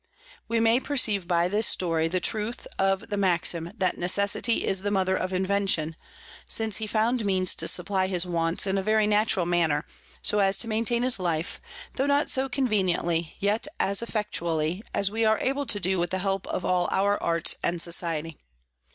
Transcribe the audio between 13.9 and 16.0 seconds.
effectually as we are able to do